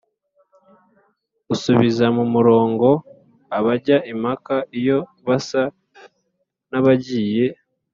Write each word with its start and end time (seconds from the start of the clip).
usubiza 1.53 2.05
mu 2.15 2.25
murongo 2.33 2.87
abajya 3.57 3.97
impaka 4.11 4.55
iyo 4.79 4.97
basa 5.27 5.61
n’abagiye 6.71 7.47